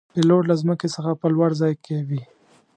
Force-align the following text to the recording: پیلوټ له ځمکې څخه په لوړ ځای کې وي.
پیلوټ 0.13 0.43
له 0.49 0.55
ځمکې 0.61 0.87
څخه 0.95 1.11
په 1.21 1.27
لوړ 1.35 1.49
ځای 1.61 1.73
کې 1.83 1.97
وي. 2.07 2.21